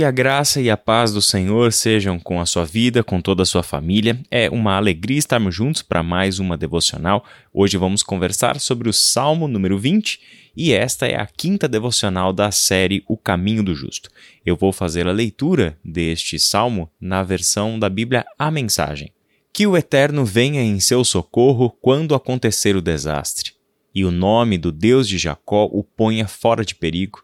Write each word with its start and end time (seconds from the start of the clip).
Que 0.00 0.04
a 0.04 0.10
graça 0.10 0.62
e 0.62 0.70
a 0.70 0.78
paz 0.78 1.12
do 1.12 1.20
Senhor 1.20 1.74
sejam 1.74 2.18
com 2.18 2.40
a 2.40 2.46
sua 2.46 2.64
vida, 2.64 3.04
com 3.04 3.20
toda 3.20 3.42
a 3.42 3.44
sua 3.44 3.62
família. 3.62 4.18
É 4.30 4.48
uma 4.48 4.74
alegria 4.78 5.18
estarmos 5.18 5.54
juntos 5.54 5.82
para 5.82 6.02
mais 6.02 6.38
uma 6.38 6.56
devocional. 6.56 7.22
Hoje 7.52 7.76
vamos 7.76 8.02
conversar 8.02 8.58
sobre 8.60 8.88
o 8.88 8.94
Salmo 8.94 9.46
número 9.46 9.78
20 9.78 10.18
e 10.56 10.72
esta 10.72 11.06
é 11.06 11.20
a 11.20 11.26
quinta 11.26 11.68
devocional 11.68 12.32
da 12.32 12.50
série 12.50 13.04
O 13.06 13.14
Caminho 13.14 13.62
do 13.62 13.74
Justo. 13.74 14.08
Eu 14.42 14.56
vou 14.56 14.72
fazer 14.72 15.06
a 15.06 15.12
leitura 15.12 15.78
deste 15.84 16.38
salmo 16.38 16.90
na 16.98 17.22
versão 17.22 17.78
da 17.78 17.90
Bíblia 17.90 18.24
A 18.38 18.50
Mensagem. 18.50 19.12
Que 19.52 19.66
o 19.66 19.76
Eterno 19.76 20.24
venha 20.24 20.62
em 20.62 20.80
seu 20.80 21.04
socorro 21.04 21.68
quando 21.78 22.14
acontecer 22.14 22.74
o 22.74 22.80
desastre, 22.80 23.52
e 23.94 24.02
o 24.06 24.10
nome 24.10 24.56
do 24.56 24.72
Deus 24.72 25.06
de 25.06 25.18
Jacó 25.18 25.66
o 25.70 25.84
ponha 25.84 26.26
fora 26.26 26.64
de 26.64 26.74
perigo 26.74 27.22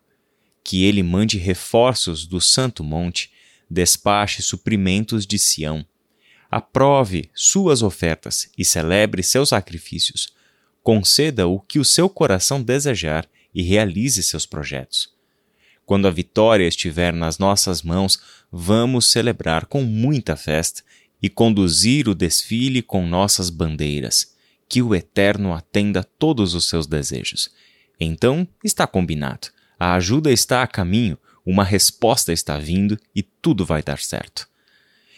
que 0.66 0.82
ele 0.82 1.00
mande 1.00 1.38
reforços 1.38 2.26
do 2.26 2.40
Santo 2.40 2.82
Monte, 2.82 3.30
despache 3.70 4.42
suprimentos 4.42 5.24
de 5.24 5.38
Sião. 5.38 5.86
Aprove 6.50 7.30
suas 7.32 7.82
ofertas 7.82 8.50
e 8.58 8.64
celebre 8.64 9.22
seus 9.22 9.50
sacrifícios. 9.50 10.34
Conceda 10.82 11.46
o 11.46 11.60
que 11.60 11.78
o 11.78 11.84
seu 11.84 12.08
coração 12.08 12.60
desejar 12.60 13.28
e 13.54 13.62
realize 13.62 14.20
seus 14.24 14.44
projetos. 14.44 15.14
Quando 15.84 16.08
a 16.08 16.10
vitória 16.10 16.66
estiver 16.66 17.12
nas 17.12 17.38
nossas 17.38 17.82
mãos, 17.82 18.18
vamos 18.50 19.06
celebrar 19.06 19.66
com 19.66 19.84
muita 19.84 20.34
festa 20.34 20.82
e 21.22 21.28
conduzir 21.28 22.08
o 22.08 22.14
desfile 22.14 22.82
com 22.82 23.06
nossas 23.06 23.50
bandeiras. 23.50 24.34
Que 24.68 24.82
o 24.82 24.96
Eterno 24.96 25.54
atenda 25.54 26.02
todos 26.02 26.54
os 26.54 26.68
seus 26.68 26.88
desejos. 26.88 27.50
Então 28.00 28.48
está 28.64 28.84
combinado. 28.84 29.54
A 29.78 29.94
ajuda 29.94 30.32
está 30.32 30.62
a 30.62 30.66
caminho, 30.66 31.18
uma 31.44 31.62
resposta 31.62 32.32
está 32.32 32.58
vindo 32.58 32.98
e 33.14 33.22
tudo 33.22 33.64
vai 33.64 33.82
dar 33.82 33.98
certo. 33.98 34.48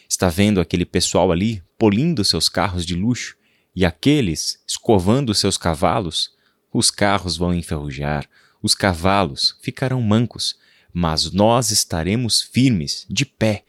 Está 0.07 0.27
vendo 0.27 0.59
aquele 0.59 0.85
pessoal 0.85 1.31
ali 1.31 1.63
polindo 1.77 2.25
seus 2.25 2.49
carros 2.49 2.85
de 2.85 2.93
luxo 2.93 3.37
e 3.73 3.85
aqueles 3.85 4.61
escovando 4.67 5.33
seus 5.33 5.57
cavalos? 5.57 6.31
Os 6.73 6.91
carros 6.91 7.37
vão 7.37 7.53
enferrujar, 7.53 8.29
os 8.61 8.75
cavalos 8.75 9.57
ficarão 9.61 10.01
mancos, 10.01 10.57
mas 10.91 11.31
nós 11.31 11.71
estaremos 11.71 12.41
firmes, 12.41 13.05
de 13.09 13.25
pé. 13.25 13.63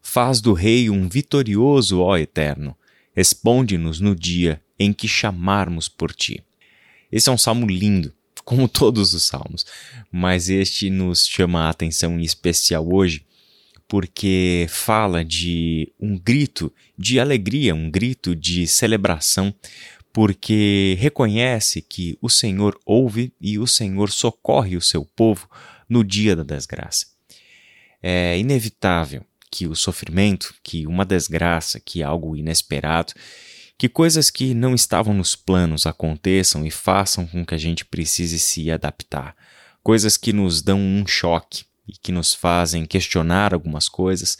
Faz 0.00 0.40
do 0.40 0.52
Rei 0.52 0.88
um 0.88 1.08
vitorioso, 1.08 2.00
ó 2.00 2.16
Eterno. 2.16 2.76
Responde-nos 3.12 3.98
no 3.98 4.14
dia 4.14 4.62
em 4.78 4.92
que 4.92 5.08
chamarmos 5.08 5.88
por 5.88 6.14
ti. 6.14 6.44
Esse 7.10 7.28
é 7.28 7.32
um 7.32 7.38
salmo 7.38 7.66
lindo 7.66 8.14
como 8.48 8.66
todos 8.66 9.12
os 9.12 9.24
salmos, 9.24 9.66
mas 10.10 10.48
este 10.48 10.88
nos 10.88 11.26
chama 11.26 11.66
a 11.66 11.68
atenção 11.68 12.18
em 12.18 12.22
especial 12.22 12.90
hoje 12.90 13.26
porque 13.86 14.66
fala 14.70 15.22
de 15.22 15.92
um 16.00 16.18
grito 16.18 16.72
de 16.96 17.20
alegria, 17.20 17.74
um 17.74 17.90
grito 17.90 18.34
de 18.34 18.66
celebração, 18.66 19.54
porque 20.14 20.96
reconhece 20.98 21.82
que 21.82 22.16
o 22.22 22.30
Senhor 22.30 22.80
ouve 22.86 23.34
e 23.38 23.58
o 23.58 23.66
Senhor 23.66 24.10
socorre 24.10 24.78
o 24.78 24.82
seu 24.82 25.04
povo 25.04 25.46
no 25.86 26.02
dia 26.02 26.34
da 26.34 26.42
desgraça. 26.42 27.04
É 28.02 28.38
inevitável 28.38 29.26
que 29.50 29.66
o 29.66 29.74
sofrimento, 29.74 30.54
que 30.62 30.86
uma 30.86 31.04
desgraça, 31.04 31.78
que 31.78 32.02
algo 32.02 32.34
inesperado, 32.34 33.12
que 33.78 33.88
coisas 33.88 34.28
que 34.28 34.54
não 34.54 34.74
estavam 34.74 35.14
nos 35.14 35.36
planos 35.36 35.86
aconteçam 35.86 36.66
e 36.66 36.70
façam 36.70 37.24
com 37.24 37.46
que 37.46 37.54
a 37.54 37.58
gente 37.58 37.84
precise 37.84 38.40
se 38.40 38.72
adaptar. 38.72 39.36
Coisas 39.84 40.16
que 40.16 40.32
nos 40.32 40.60
dão 40.60 40.80
um 40.80 41.06
choque 41.06 41.64
e 41.86 41.92
que 41.92 42.10
nos 42.10 42.34
fazem 42.34 42.84
questionar 42.84 43.54
algumas 43.54 43.88
coisas. 43.88 44.36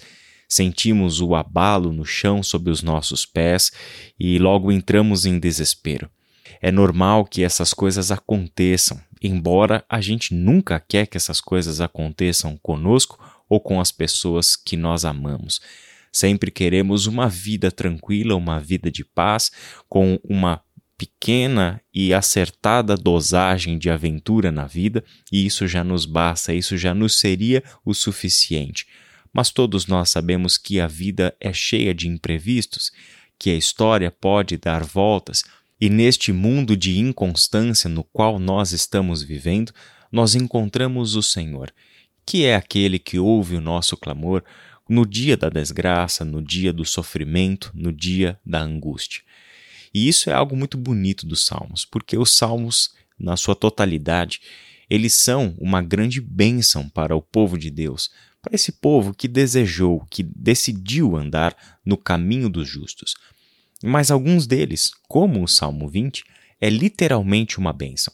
Sentimos 0.48 1.20
o 1.20 1.36
abalo 1.36 1.92
no 1.92 2.04
chão 2.04 2.42
sob 2.42 2.68
os 2.68 2.82
nossos 2.82 3.24
pés 3.24 3.70
e 4.18 4.38
logo 4.40 4.72
entramos 4.72 5.24
em 5.24 5.38
desespero. 5.38 6.10
É 6.60 6.72
normal 6.72 7.24
que 7.24 7.44
essas 7.44 7.72
coisas 7.72 8.10
aconteçam, 8.10 9.00
embora 9.22 9.84
a 9.88 10.00
gente 10.00 10.34
nunca 10.34 10.80
quer 10.80 11.06
que 11.06 11.16
essas 11.16 11.40
coisas 11.40 11.80
aconteçam 11.80 12.58
conosco 12.60 13.18
ou 13.48 13.60
com 13.60 13.80
as 13.80 13.92
pessoas 13.92 14.56
que 14.56 14.76
nós 14.76 15.04
amamos. 15.04 15.60
Sempre 16.12 16.50
queremos 16.50 17.06
uma 17.06 17.28
vida 17.28 17.70
tranquila, 17.70 18.34
uma 18.34 18.60
vida 18.60 18.90
de 18.90 19.04
paz, 19.04 19.50
com 19.88 20.18
uma 20.24 20.62
pequena 20.98 21.80
e 21.94 22.12
acertada 22.12 22.96
dosagem 22.96 23.78
de 23.78 23.88
aventura 23.88 24.50
na 24.50 24.66
vida, 24.66 25.04
e 25.30 25.46
isso 25.46 25.68
já 25.68 25.84
nos 25.84 26.04
basta, 26.04 26.52
isso 26.52 26.76
já 26.76 26.92
nos 26.92 27.18
seria 27.18 27.62
o 27.84 27.94
suficiente. 27.94 28.86
Mas 29.32 29.50
todos 29.50 29.86
nós 29.86 30.10
sabemos 30.10 30.58
que 30.58 30.80
a 30.80 30.88
vida 30.88 31.36
é 31.40 31.52
cheia 31.52 31.94
de 31.94 32.08
imprevistos, 32.08 32.90
que 33.38 33.50
a 33.50 33.54
história 33.54 34.10
pode 34.10 34.56
dar 34.56 34.82
voltas, 34.82 35.44
e 35.80 35.88
neste 35.88 36.32
mundo 36.32 36.76
de 36.76 36.98
inconstância 36.98 37.88
no 37.88 38.02
qual 38.02 38.40
nós 38.40 38.72
estamos 38.72 39.22
vivendo, 39.22 39.72
nós 40.10 40.34
encontramos 40.34 41.14
o 41.14 41.22
Senhor, 41.22 41.72
que 42.26 42.44
é 42.44 42.56
aquele 42.56 42.98
que 42.98 43.18
ouve 43.18 43.54
o 43.54 43.60
nosso 43.60 43.96
clamor, 43.96 44.42
no 44.88 45.04
dia 45.04 45.36
da 45.36 45.48
desgraça, 45.48 46.24
no 46.24 46.42
dia 46.42 46.72
do 46.72 46.84
sofrimento, 46.84 47.70
no 47.74 47.92
dia 47.92 48.38
da 48.44 48.60
angústia. 48.60 49.22
E 49.92 50.08
isso 50.08 50.30
é 50.30 50.32
algo 50.32 50.56
muito 50.56 50.78
bonito 50.78 51.26
dos 51.26 51.44
salmos, 51.44 51.84
porque 51.84 52.16
os 52.16 52.36
salmos, 52.36 52.94
na 53.18 53.36
sua 53.36 53.54
totalidade, 53.54 54.40
eles 54.88 55.12
são 55.12 55.54
uma 55.58 55.82
grande 55.82 56.20
bênção 56.20 56.88
para 56.88 57.14
o 57.14 57.22
povo 57.22 57.58
de 57.58 57.70
Deus, 57.70 58.10
para 58.40 58.54
esse 58.54 58.72
povo 58.72 59.12
que 59.12 59.28
desejou, 59.28 60.06
que 60.10 60.22
decidiu 60.22 61.16
andar 61.16 61.56
no 61.84 61.96
caminho 61.96 62.48
dos 62.48 62.68
justos. 62.68 63.14
Mas 63.82 64.10
alguns 64.10 64.46
deles, 64.46 64.90
como 65.06 65.42
o 65.42 65.48
Salmo 65.48 65.88
20, 65.88 66.24
é 66.60 66.70
literalmente 66.70 67.58
uma 67.58 67.72
bênção. 67.72 68.12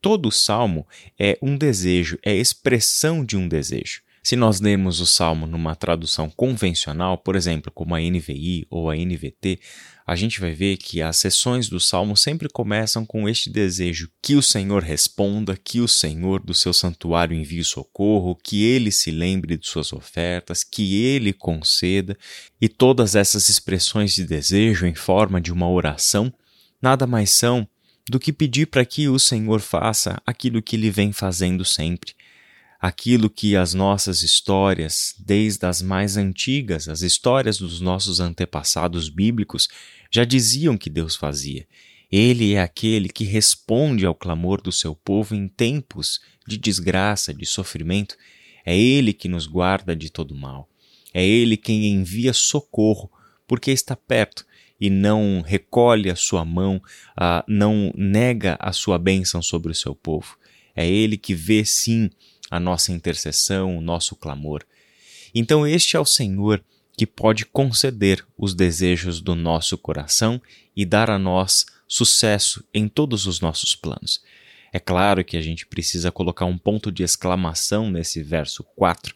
Todo 0.00 0.30
salmo 0.30 0.86
é 1.18 1.38
um 1.42 1.56
desejo, 1.56 2.18
é 2.22 2.34
expressão 2.34 3.24
de 3.24 3.36
um 3.36 3.48
desejo. 3.48 4.02
Se 4.26 4.34
nós 4.34 4.60
lermos 4.60 4.98
o 4.98 5.06
Salmo 5.06 5.46
numa 5.46 5.76
tradução 5.76 6.28
convencional, 6.28 7.16
por 7.16 7.36
exemplo, 7.36 7.70
como 7.72 7.94
a 7.94 8.00
NVI 8.00 8.66
ou 8.68 8.90
a 8.90 8.96
NVT, 8.96 9.60
a 10.04 10.16
gente 10.16 10.40
vai 10.40 10.52
ver 10.52 10.78
que 10.78 11.00
as 11.00 11.18
sessões 11.18 11.68
do 11.68 11.78
Salmo 11.78 12.16
sempre 12.16 12.48
começam 12.48 13.06
com 13.06 13.28
este 13.28 13.48
desejo 13.48 14.10
que 14.20 14.34
o 14.34 14.42
Senhor 14.42 14.82
responda, 14.82 15.56
que 15.56 15.80
o 15.80 15.86
Senhor 15.86 16.42
do 16.42 16.52
seu 16.54 16.72
santuário 16.72 17.36
envie 17.36 17.62
socorro, 17.62 18.36
que 18.42 18.64
ele 18.64 18.90
se 18.90 19.12
lembre 19.12 19.56
de 19.56 19.64
suas 19.68 19.92
ofertas, 19.92 20.64
que 20.64 21.04
ele 21.04 21.32
conceda, 21.32 22.18
e 22.60 22.68
todas 22.68 23.14
essas 23.14 23.48
expressões 23.48 24.12
de 24.12 24.24
desejo 24.24 24.86
em 24.86 24.94
forma 24.96 25.40
de 25.40 25.52
uma 25.52 25.70
oração 25.70 26.34
nada 26.82 27.06
mais 27.06 27.30
são 27.30 27.64
do 28.10 28.18
que 28.18 28.32
pedir 28.32 28.66
para 28.66 28.84
que 28.84 29.08
o 29.08 29.20
Senhor 29.20 29.60
faça 29.60 30.20
aquilo 30.26 30.60
que 30.60 30.74
ele 30.74 30.90
vem 30.90 31.12
fazendo 31.12 31.64
sempre 31.64 32.12
aquilo 32.80 33.30
que 33.30 33.56
as 33.56 33.74
nossas 33.74 34.22
histórias, 34.22 35.14
desde 35.18 35.66
as 35.66 35.82
mais 35.82 36.16
antigas, 36.16 36.88
as 36.88 37.02
histórias 37.02 37.58
dos 37.58 37.80
nossos 37.80 38.20
antepassados 38.20 39.08
bíblicos, 39.08 39.68
já 40.10 40.24
diziam 40.24 40.76
que 40.76 40.90
Deus 40.90 41.16
fazia. 41.16 41.66
Ele 42.10 42.54
é 42.54 42.60
aquele 42.60 43.08
que 43.08 43.24
responde 43.24 44.06
ao 44.06 44.14
clamor 44.14 44.60
do 44.60 44.70
seu 44.70 44.94
povo 44.94 45.34
em 45.34 45.48
tempos 45.48 46.20
de 46.46 46.56
desgraça, 46.56 47.34
de 47.34 47.44
sofrimento. 47.44 48.16
É 48.64 48.78
Ele 48.78 49.12
que 49.12 49.28
nos 49.28 49.46
guarda 49.46 49.96
de 49.96 50.10
todo 50.10 50.34
mal. 50.34 50.68
É 51.12 51.24
Ele 51.26 51.56
quem 51.56 51.86
envia 51.86 52.32
socorro, 52.32 53.10
porque 53.46 53.70
está 53.70 53.96
perto 53.96 54.44
e 54.80 54.90
não 54.90 55.42
recolhe 55.44 56.10
a 56.10 56.16
sua 56.16 56.44
mão, 56.44 56.76
uh, 56.76 57.42
não 57.48 57.92
nega 57.96 58.56
a 58.60 58.72
sua 58.72 58.98
bênção 58.98 59.42
sobre 59.42 59.72
o 59.72 59.74
seu 59.74 59.94
povo. 59.94 60.36
É 60.74 60.86
Ele 60.86 61.16
que 61.16 61.34
vê 61.34 61.64
sim 61.64 62.10
a 62.50 62.60
nossa 62.60 62.92
intercessão, 62.92 63.76
o 63.76 63.80
nosso 63.80 64.16
clamor. 64.16 64.64
Então, 65.34 65.66
este 65.66 65.96
é 65.96 66.00
o 66.00 66.04
Senhor 66.04 66.62
que 66.96 67.06
pode 67.06 67.44
conceder 67.44 68.24
os 68.38 68.54
desejos 68.54 69.20
do 69.20 69.34
nosso 69.34 69.76
coração 69.76 70.40
e 70.74 70.86
dar 70.86 71.10
a 71.10 71.18
nós 71.18 71.66
sucesso 71.86 72.64
em 72.72 72.88
todos 72.88 73.26
os 73.26 73.40
nossos 73.40 73.74
planos. 73.74 74.22
É 74.72 74.80
claro 74.80 75.24
que 75.24 75.36
a 75.36 75.40
gente 75.40 75.66
precisa 75.66 76.10
colocar 76.10 76.46
um 76.46 76.58
ponto 76.58 76.90
de 76.90 77.02
exclamação 77.02 77.90
nesse 77.90 78.22
verso 78.22 78.64
4, 78.76 79.14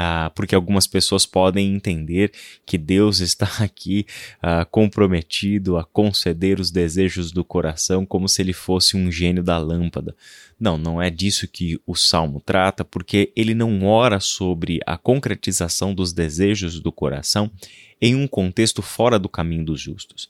ah, 0.00 0.30
porque 0.32 0.54
algumas 0.54 0.86
pessoas 0.86 1.26
podem 1.26 1.74
entender 1.74 2.30
que 2.64 2.78
Deus 2.78 3.18
está 3.18 3.50
aqui 3.58 4.06
ah, 4.40 4.64
comprometido 4.64 5.76
a 5.76 5.82
conceder 5.82 6.60
os 6.60 6.70
desejos 6.70 7.32
do 7.32 7.42
coração 7.42 8.06
como 8.06 8.28
se 8.28 8.40
ele 8.40 8.52
fosse 8.52 8.96
um 8.96 9.10
gênio 9.10 9.42
da 9.42 9.58
lâmpada. 9.58 10.14
Não, 10.58 10.78
não 10.78 11.02
é 11.02 11.10
disso 11.10 11.48
que 11.48 11.80
o 11.84 11.96
salmo 11.96 12.40
trata, 12.40 12.84
porque 12.84 13.32
ele 13.34 13.54
não 13.54 13.84
ora 13.84 14.20
sobre 14.20 14.78
a 14.86 14.96
concretização 14.96 15.92
dos 15.92 16.12
desejos 16.12 16.78
do 16.78 16.92
coração 16.92 17.50
em 18.00 18.14
um 18.14 18.28
contexto 18.28 18.82
fora 18.82 19.18
do 19.18 19.28
caminho 19.28 19.64
dos 19.64 19.80
justos. 19.80 20.28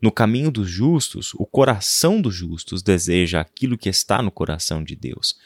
No 0.00 0.10
caminho 0.10 0.50
dos 0.50 0.70
justos, 0.70 1.34
o 1.34 1.44
coração 1.44 2.18
dos 2.18 2.34
justos 2.34 2.82
deseja 2.82 3.42
aquilo 3.42 3.76
que 3.76 3.90
está 3.90 4.22
no 4.22 4.30
coração 4.30 4.82
de 4.82 4.96
Deus. 4.96 5.36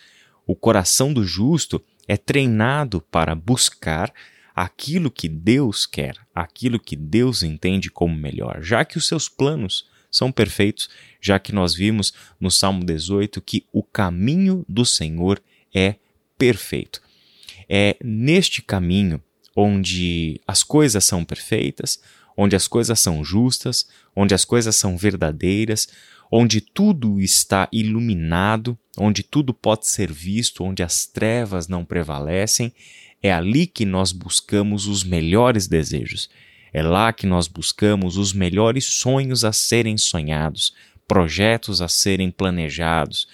O 0.47 0.55
coração 0.55 1.13
do 1.13 1.25
justo 1.25 1.83
é 2.07 2.17
treinado 2.17 3.01
para 3.11 3.35
buscar 3.35 4.13
aquilo 4.55 5.11
que 5.11 5.29
Deus 5.29 5.85
quer, 5.85 6.17
aquilo 6.35 6.81
que 6.81 6.97
Deus 6.97 7.43
entende 7.43 7.91
como 7.91 8.17
melhor, 8.17 8.63
já 8.63 8.85
que 8.85 8.97
os 8.97 9.07
seus 9.07 9.29
planos 9.29 9.87
são 10.11 10.33
perfeitos, 10.33 10.89
já 11.21 11.39
que 11.39 11.53
nós 11.53 11.75
vimos 11.75 12.13
no 12.41 12.51
Salmo 12.51 12.85
18 12.85 13.41
que 13.43 13.67
o 13.73 13.83
caminho 13.83 14.65
do 14.67 14.85
Senhor 14.85 15.43
é 15.75 15.97
perfeito. 16.39 17.03
É 17.69 17.97
neste 18.03 18.63
caminho 18.63 19.23
onde 19.55 20.41
as 20.47 20.63
coisas 20.63 21.05
são 21.05 21.25
perfeitas, 21.25 22.01
onde 22.37 22.55
as 22.55 22.69
coisas 22.69 23.01
são 23.01 23.25
justas, 23.25 23.89
onde 24.15 24.35
as 24.35 24.45
coisas 24.45 24.77
são 24.77 24.97
verdadeiras, 24.97 25.89
onde 26.31 26.61
tudo 26.61 27.21
está 27.21 27.69
iluminado, 27.73 28.77
onde 28.99 29.23
tudo 29.23 29.55
pode 29.55 29.87
ser 29.87 30.13
visto, 30.13 30.65
onde 30.65 30.83
as 30.83 31.07
trevas 31.07 31.69
não 31.69 31.85
prevalecem, 31.85 32.73
é 33.23 33.33
ali 33.33 33.67
que 33.67 33.85
nós 33.85 34.13
buscamos 34.13 34.87
os 34.87 35.03
melhores 35.03 35.67
desejos. 35.67 36.29
É 36.73 36.83
lá 36.83 37.13
que 37.13 37.27
nós 37.27 37.49
buscamos 37.49 38.17
os 38.17 38.33
melhores 38.33 38.85
sonhos 38.85 39.45
a 39.45 39.53
serem 39.53 39.97
sonhados, 39.97 40.75
projetos 41.09 41.81
a 41.81 41.89
serem 41.89 42.31
planejados, 42.31 43.27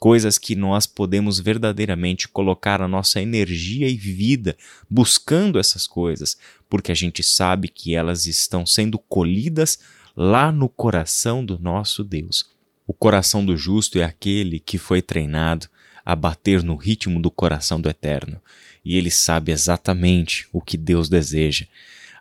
coisas 0.00 0.38
que 0.38 0.56
nós 0.56 0.86
podemos 0.86 1.38
verdadeiramente 1.38 2.26
colocar 2.26 2.80
a 2.80 2.88
nossa 2.88 3.20
energia 3.20 3.86
e 3.86 3.94
vida 3.94 4.56
buscando 4.88 5.58
essas 5.58 5.86
coisas, 5.86 6.38
porque 6.70 6.90
a 6.90 6.94
gente 6.94 7.22
sabe 7.22 7.68
que 7.68 7.94
elas 7.94 8.24
estão 8.24 8.64
sendo 8.64 8.98
colhidas 8.98 9.78
lá 10.16 10.50
no 10.50 10.70
coração 10.70 11.44
do 11.44 11.58
nosso 11.58 12.02
Deus. 12.02 12.48
O 12.86 12.94
coração 12.94 13.44
do 13.44 13.56
justo 13.58 13.98
é 13.98 14.02
aquele 14.02 14.58
que 14.58 14.78
foi 14.78 15.02
treinado 15.02 15.68
a 16.02 16.16
bater 16.16 16.62
no 16.62 16.76
ritmo 16.76 17.20
do 17.20 17.30
coração 17.30 17.78
do 17.78 17.88
Eterno, 17.88 18.40
e 18.82 18.96
ele 18.96 19.10
sabe 19.10 19.52
exatamente 19.52 20.48
o 20.50 20.62
que 20.62 20.78
Deus 20.78 21.10
deseja. 21.10 21.66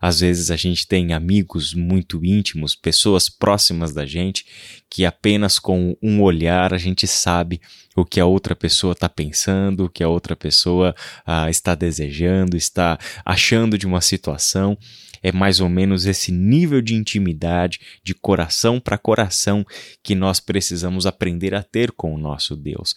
Às 0.02 0.22
vezes 0.22 0.50
a 0.52 0.56
gente 0.56 0.88
tem 0.88 1.14
amigos 1.14 1.74
muito 1.74 2.24
íntimos, 2.24 2.76
pessoas 2.76 3.30
próximas 3.30 3.94
da 3.94 4.06
gente, 4.06 4.46
que 4.90 5.06
apenas 5.06 5.60
com 5.60 5.96
um 6.02 6.22
olhar 6.22 6.74
a 6.74 6.78
gente 6.78 7.06
sabe 7.08 7.62
o 7.96 8.06
que 8.06 8.20
a 8.20 8.26
outra 8.26 8.56
pessoa 8.56 8.94
está 8.94 9.10
pensando, 9.10 9.86
o 9.86 9.90
que 9.90 10.04
a 10.04 10.10
outra 10.10 10.36
pessoa 10.36 10.96
ah, 11.26 11.50
está 11.50 11.76
desejando, 11.76 12.56
está 12.56 12.98
achando 13.26 13.78
de 13.78 13.86
uma 13.86 14.02
situação. 14.02 14.78
É 15.22 15.34
mais 15.34 15.60
ou 15.60 15.68
menos 15.68 16.06
esse 16.06 16.32
nível 16.32 16.82
de 16.82 16.96
intimidade, 16.96 17.80
de 18.02 18.14
coração 18.14 18.80
para 18.80 18.98
coração, 18.98 19.66
que 20.02 20.16
nós 20.16 20.40
precisamos 20.40 21.06
aprender 21.06 21.54
a 21.54 21.62
ter 21.62 21.92
com 21.92 22.16
o 22.16 22.18
nosso 22.18 22.56
Deus 22.56 22.96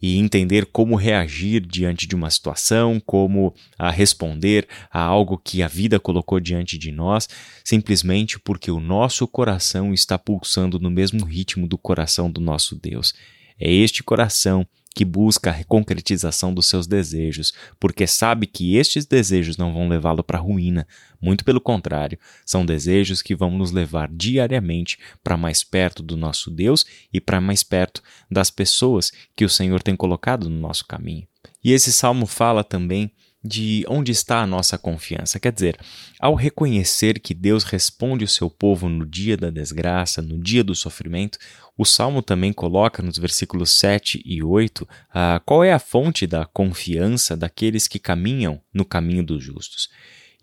e 0.00 0.18
entender 0.18 0.66
como 0.66 0.94
reagir 0.94 1.60
diante 1.60 2.06
de 2.06 2.14
uma 2.14 2.30
situação, 2.30 3.00
como 3.04 3.54
a 3.78 3.90
responder 3.90 4.68
a 4.90 5.00
algo 5.00 5.38
que 5.38 5.62
a 5.62 5.68
vida 5.68 5.98
colocou 5.98 6.38
diante 6.38 6.76
de 6.76 6.92
nós, 6.92 7.28
simplesmente 7.64 8.38
porque 8.38 8.70
o 8.70 8.80
nosso 8.80 9.26
coração 9.26 9.94
está 9.94 10.18
pulsando 10.18 10.78
no 10.78 10.90
mesmo 10.90 11.24
ritmo 11.24 11.66
do 11.66 11.78
coração 11.78 12.30
do 12.30 12.40
nosso 12.40 12.76
Deus. 12.76 13.14
É 13.58 13.72
este 13.72 14.02
coração 14.02 14.66
que 14.96 15.04
busca 15.04 15.50
a 15.50 15.62
concretização 15.64 16.54
dos 16.54 16.68
seus 16.68 16.86
desejos, 16.86 17.52
porque 17.78 18.06
sabe 18.06 18.46
que 18.46 18.76
estes 18.76 19.04
desejos 19.04 19.58
não 19.58 19.74
vão 19.74 19.90
levá-lo 19.90 20.24
para 20.24 20.38
a 20.38 20.40
ruína, 20.40 20.88
muito 21.20 21.44
pelo 21.44 21.60
contrário, 21.60 22.18
são 22.46 22.64
desejos 22.64 23.20
que 23.20 23.36
vão 23.36 23.50
nos 23.50 23.72
levar 23.72 24.08
diariamente 24.10 24.98
para 25.22 25.36
mais 25.36 25.62
perto 25.62 26.02
do 26.02 26.16
nosso 26.16 26.50
Deus 26.50 26.86
e 27.12 27.20
para 27.20 27.42
mais 27.42 27.62
perto 27.62 28.02
das 28.30 28.50
pessoas 28.50 29.12
que 29.36 29.44
o 29.44 29.50
Senhor 29.50 29.82
tem 29.82 29.94
colocado 29.94 30.48
no 30.48 30.58
nosso 30.58 30.86
caminho. 30.86 31.28
E 31.62 31.72
esse 31.72 31.92
salmo 31.92 32.24
fala 32.24 32.64
também 32.64 33.12
de 33.46 33.84
onde 33.88 34.12
está 34.12 34.42
a 34.42 34.46
nossa 34.46 34.76
confiança. 34.76 35.38
Quer 35.38 35.52
dizer, 35.52 35.78
ao 36.18 36.34
reconhecer 36.34 37.20
que 37.20 37.32
Deus 37.32 37.64
responde 37.64 38.24
o 38.24 38.28
seu 38.28 38.50
povo 38.50 38.88
no 38.88 39.06
dia 39.06 39.36
da 39.36 39.50
desgraça, 39.50 40.20
no 40.20 40.38
dia 40.38 40.64
do 40.64 40.74
sofrimento, 40.74 41.38
o 41.78 41.84
Salmo 41.84 42.22
também 42.22 42.52
coloca 42.52 43.02
nos 43.02 43.18
versículos 43.18 43.70
7 43.72 44.22
e 44.24 44.42
8 44.42 44.88
ah, 45.12 45.40
qual 45.44 45.62
é 45.62 45.72
a 45.72 45.78
fonte 45.78 46.26
da 46.26 46.46
confiança 46.46 47.36
daqueles 47.36 47.86
que 47.86 47.98
caminham 47.98 48.60
no 48.72 48.84
caminho 48.84 49.22
dos 49.22 49.44
justos. 49.44 49.88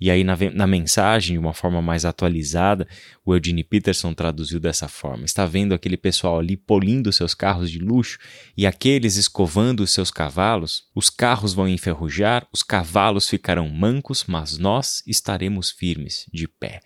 E 0.03 0.11
aí, 0.11 0.21
na, 0.21 0.37
na, 0.53 0.67
mensagem, 0.67 1.35
de 1.35 1.39
uma 1.39 1.53
forma 1.53 1.81
mais 1.81 2.03
atualizada, 2.03 2.85
o 3.25 3.33
Eugene 3.33 3.63
Peterson 3.63 4.13
traduziu 4.13 4.59
dessa 4.59 4.89
forma: 4.89 5.23
está 5.23 5.45
vendo 5.45 5.73
aquele 5.73 5.95
pessoal 5.95 6.39
ali 6.39 6.57
polindo 6.57 7.13
seus 7.13 7.33
carros 7.33 7.71
de 7.71 7.79
luxo 7.79 8.17
e 8.57 8.67
aqueles 8.67 9.15
escovando 9.15 9.79
os 9.79 9.91
seus 9.91 10.11
cavalos? 10.11 10.83
Os 10.93 11.09
carros 11.09 11.53
vão 11.53 11.69
enferrujar, 11.69 12.45
os 12.51 12.61
cavalos 12.61 13.29
ficarão 13.29 13.69
mancos, 13.69 14.25
mas 14.27 14.57
nós 14.57 15.01
estaremos 15.07 15.71
firmes, 15.71 16.25
de 16.33 16.49
pé. 16.49 16.81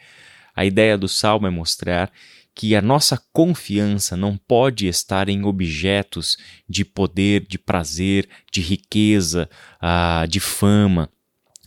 A 0.56 0.64
ideia 0.64 0.96
do 0.96 1.08
salmo 1.08 1.48
é 1.48 1.50
mostrar 1.50 2.12
que 2.54 2.76
a 2.76 2.84
nossa 2.84 3.20
confiança 3.34 4.16
não 4.16 4.38
pode 4.38 4.86
estar 4.86 5.28
em 5.28 5.44
objetos 5.44 6.38
de 6.70 6.86
poder, 6.86 7.48
de 7.48 7.58
prazer, 7.58 8.30
de 8.54 8.62
riqueza, 8.62 9.50
uh, 9.82 10.28
de 10.28 10.40
fama 10.40 11.10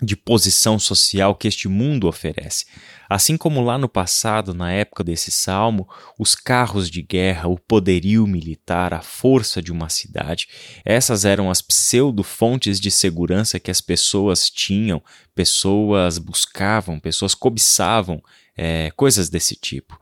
de 0.02 0.17
posição 0.17 0.79
social 0.79 1.35
que 1.35 1.47
este 1.47 1.69
mundo 1.69 2.08
oferece. 2.08 2.67
Assim 3.08 3.37
como 3.37 3.61
lá 3.61 3.76
no 3.76 3.88
passado, 3.88 4.55
na 4.55 4.73
época 4.73 5.02
desse 5.02 5.31
salmo, 5.31 5.88
os 6.19 6.35
carros 6.35 6.88
de 6.88 7.02
guerra, 7.02 7.49
o 7.49 7.58
poderio 7.58 8.26
militar, 8.26 8.94
a 8.94 9.02
força 9.02 9.61
de 9.61 9.73
uma 9.73 9.88
cidade, 9.88 10.49
essas 10.85 11.25
eram 11.25 11.50
as 11.50 11.61
pseudo-fontes 11.61 12.81
de 12.81 12.91
segurança 12.91 13.61
que 13.61 13.70
as 13.70 13.81
pessoas 13.81 14.49
tinham, 14.49 15.02
pessoas 15.35 16.19
buscavam, 16.19 17.00
pessoas 17.00 17.35
cobiçavam, 17.35 18.23
é, 18.56 18.91
coisas 18.93 19.29
desse 19.29 19.56
tipo. 19.56 20.00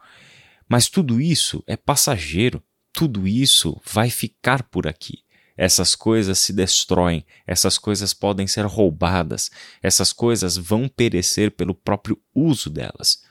Mas 0.68 0.88
tudo 0.88 1.20
isso 1.20 1.64
é 1.66 1.76
passageiro, 1.76 2.62
tudo 2.92 3.26
isso 3.26 3.80
vai 3.84 4.10
ficar 4.10 4.62
por 4.64 4.86
aqui 4.86 5.22
essas 5.58 5.96
coisas 5.96 6.38
se 6.38 6.52
destroem, 6.52 7.26
essas 7.44 7.78
coisas 7.78 8.14
podem 8.14 8.46
ser 8.46 8.64
roubadas, 8.64 9.50
essas 9.82 10.12
coisas 10.12 10.56
vão 10.56 10.88
perecer 10.88 11.50
pelo 11.50 11.74
próprio 11.74 12.16
uso 12.32 12.70
delas. 12.70 13.24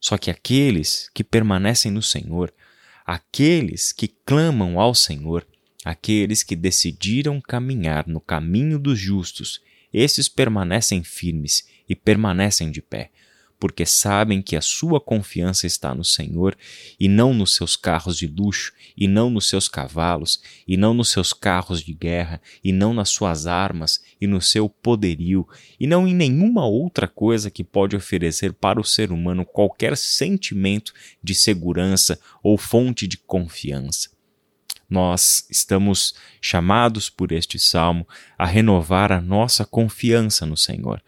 Só 0.00 0.18
que 0.18 0.32
aqueles 0.32 1.08
que 1.14 1.22
permanecem 1.22 1.92
no 1.92 2.02
Senhor, 2.02 2.52
aqueles 3.06 3.92
que 3.92 4.08
clamam 4.08 4.80
ao 4.80 4.96
Senhor, 4.96 5.46
aqueles 5.84 6.42
que 6.42 6.56
decidiram 6.56 7.40
caminhar 7.40 8.08
no 8.08 8.20
caminho 8.20 8.76
dos 8.76 8.98
justos, 8.98 9.60
esses 9.92 10.28
permanecem 10.28 11.04
firmes 11.04 11.68
e 11.88 11.94
permanecem 11.94 12.68
de 12.68 12.82
pé 12.82 13.12
porque 13.58 13.86
sabem 13.86 14.42
que 14.42 14.56
a 14.56 14.60
sua 14.60 15.00
confiança 15.00 15.66
está 15.66 15.94
no 15.94 16.04
Senhor 16.04 16.56
e 16.98 17.08
não 17.08 17.32
nos 17.32 17.54
seus 17.54 17.76
carros 17.76 18.16
de 18.16 18.26
luxo, 18.26 18.72
e 18.96 19.08
não 19.08 19.30
nos 19.30 19.48
seus 19.48 19.68
cavalos, 19.68 20.40
e 20.66 20.76
não 20.76 20.92
nos 20.92 21.10
seus 21.10 21.32
carros 21.32 21.82
de 21.82 21.94
guerra, 21.94 22.40
e 22.62 22.72
não 22.72 22.92
nas 22.92 23.08
suas 23.08 23.46
armas 23.46 24.02
e 24.20 24.26
no 24.26 24.40
seu 24.40 24.68
poderio, 24.68 25.46
e 25.78 25.86
não 25.86 26.06
em 26.06 26.14
nenhuma 26.14 26.66
outra 26.66 27.08
coisa 27.08 27.50
que 27.50 27.64
pode 27.64 27.96
oferecer 27.96 28.52
para 28.52 28.80
o 28.80 28.84
ser 28.84 29.10
humano 29.10 29.44
qualquer 29.44 29.96
sentimento 29.96 30.92
de 31.22 31.34
segurança 31.34 32.18
ou 32.42 32.58
fonte 32.58 33.06
de 33.06 33.16
confiança. 33.16 34.10
Nós 34.88 35.46
estamos 35.50 36.14
chamados 36.40 37.08
por 37.08 37.32
este 37.32 37.58
salmo 37.58 38.06
a 38.36 38.44
renovar 38.44 39.10
a 39.10 39.20
nossa 39.20 39.64
confiança 39.64 40.44
no 40.44 40.56
Senhor 40.56 41.02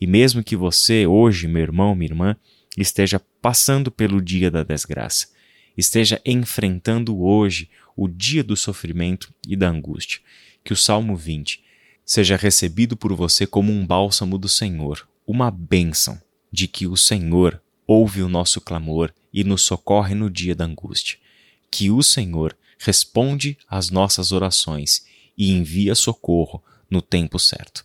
e 0.00 0.06
mesmo 0.06 0.42
que 0.42 0.56
você, 0.56 1.06
hoje, 1.06 1.46
meu 1.46 1.62
irmão, 1.62 1.94
minha 1.94 2.10
irmã, 2.10 2.36
esteja 2.76 3.20
passando 3.40 3.90
pelo 3.90 4.20
dia 4.20 4.50
da 4.50 4.62
desgraça, 4.62 5.28
esteja 5.76 6.20
enfrentando 6.24 7.20
hoje 7.20 7.70
o 7.96 8.08
dia 8.08 8.42
do 8.42 8.56
sofrimento 8.56 9.32
e 9.46 9.56
da 9.56 9.68
angústia, 9.68 10.20
que 10.64 10.72
o 10.72 10.76
Salmo 10.76 11.16
20 11.16 11.62
seja 12.04 12.36
recebido 12.36 12.96
por 12.96 13.14
você 13.14 13.46
como 13.46 13.72
um 13.72 13.86
bálsamo 13.86 14.36
do 14.36 14.48
Senhor, 14.48 15.08
uma 15.26 15.50
bênção 15.50 16.20
de 16.52 16.68
que 16.68 16.86
o 16.86 16.96
Senhor 16.96 17.60
ouve 17.86 18.22
o 18.22 18.28
nosso 18.28 18.60
clamor 18.60 19.12
e 19.32 19.44
nos 19.44 19.62
socorre 19.62 20.14
no 20.14 20.30
dia 20.30 20.54
da 20.54 20.64
angústia, 20.64 21.18
que 21.70 21.90
o 21.90 22.02
Senhor 22.02 22.56
responde 22.78 23.56
às 23.68 23.90
nossas 23.90 24.32
orações 24.32 25.06
e 25.36 25.50
envia 25.50 25.94
socorro 25.94 26.62
no 26.90 27.00
tempo 27.00 27.38
certo. 27.38 27.84